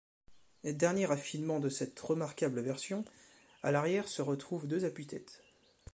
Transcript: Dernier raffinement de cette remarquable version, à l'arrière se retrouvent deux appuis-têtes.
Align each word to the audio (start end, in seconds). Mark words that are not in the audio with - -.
Dernier 0.63 1.05
raffinement 1.05 1.59
de 1.59 1.69
cette 1.69 1.99
remarquable 1.99 2.59
version, 2.61 3.05
à 3.61 3.69
l'arrière 3.71 4.07
se 4.07 4.23
retrouvent 4.23 4.67
deux 4.67 4.83
appuis-têtes. 4.83 5.43